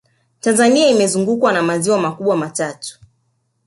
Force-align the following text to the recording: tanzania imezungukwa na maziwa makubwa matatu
tanzania 0.39 0.87
imezungukwa 0.89 1.53
na 1.53 1.61
maziwa 1.61 1.99
makubwa 1.99 2.37
matatu 2.37 2.99